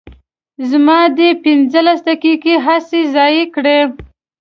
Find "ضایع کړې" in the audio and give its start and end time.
3.13-3.79